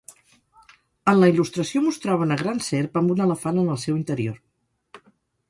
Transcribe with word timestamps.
En 1.11 1.19
la 1.23 1.29
il·lustració 1.33 1.81
mostrava 1.87 2.25
una 2.29 2.39
gran 2.41 2.63
serp 2.69 2.99
amb 3.03 3.15
un 3.17 3.23
elefant 3.27 3.61
en 3.67 3.71
el 3.77 3.79
seu 3.85 3.97
interior. 4.01 4.43